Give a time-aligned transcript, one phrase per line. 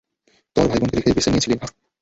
[0.55, 1.71] তোর ভাই-বোনকে বেছে নিয়েছিলি, হাহ?